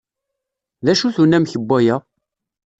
D 0.85 0.87
acu-t 0.91 1.17
unamek 1.23 1.53
n 1.57 1.63
waya? 1.69 1.95